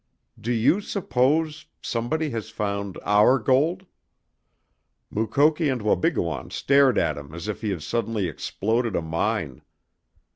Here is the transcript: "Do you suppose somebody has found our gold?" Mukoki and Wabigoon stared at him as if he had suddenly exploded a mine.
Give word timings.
"Do 0.39 0.51
you 0.51 0.81
suppose 0.81 1.67
somebody 1.79 2.31
has 2.31 2.49
found 2.49 2.97
our 3.05 3.37
gold?" 3.37 3.85
Mukoki 5.11 5.69
and 5.69 5.83
Wabigoon 5.83 6.49
stared 6.49 6.97
at 6.97 7.19
him 7.19 7.35
as 7.35 7.47
if 7.47 7.61
he 7.61 7.69
had 7.69 7.83
suddenly 7.83 8.27
exploded 8.27 8.95
a 8.95 9.03
mine. 9.03 9.61